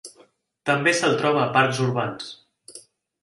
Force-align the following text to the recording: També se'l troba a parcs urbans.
També 0.69 0.93
se'l 0.99 1.13
troba 1.19 1.43
a 1.43 1.51
parcs 1.57 1.81
urbans. 1.87 2.31